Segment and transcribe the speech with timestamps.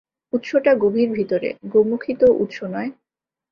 [0.33, 2.91] উৎসটা গভীর ভিতরে, গোমুখী তো উৎস নয়।